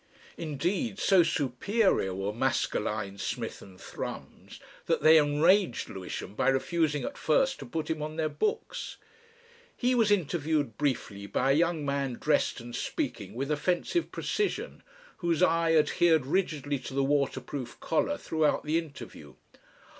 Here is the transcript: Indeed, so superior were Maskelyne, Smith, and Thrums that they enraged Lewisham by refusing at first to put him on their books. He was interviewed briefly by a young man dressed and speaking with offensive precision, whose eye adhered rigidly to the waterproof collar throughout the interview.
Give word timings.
Indeed, 0.35 0.97
so 0.97 1.21
superior 1.21 2.11
were 2.15 2.33
Maskelyne, 2.33 3.19
Smith, 3.19 3.61
and 3.61 3.79
Thrums 3.79 4.59
that 4.87 5.03
they 5.03 5.19
enraged 5.19 5.89
Lewisham 5.89 6.33
by 6.33 6.47
refusing 6.47 7.03
at 7.03 7.19
first 7.19 7.59
to 7.59 7.67
put 7.67 7.87
him 7.87 8.01
on 8.01 8.15
their 8.15 8.27
books. 8.27 8.97
He 9.77 9.93
was 9.93 10.09
interviewed 10.09 10.75
briefly 10.75 11.27
by 11.27 11.51
a 11.51 11.55
young 11.55 11.85
man 11.85 12.13
dressed 12.13 12.59
and 12.59 12.75
speaking 12.75 13.35
with 13.35 13.51
offensive 13.51 14.11
precision, 14.11 14.81
whose 15.17 15.43
eye 15.43 15.75
adhered 15.75 16.25
rigidly 16.25 16.79
to 16.79 16.95
the 16.95 17.03
waterproof 17.03 17.79
collar 17.79 18.17
throughout 18.17 18.63
the 18.65 18.79
interview. 18.79 19.35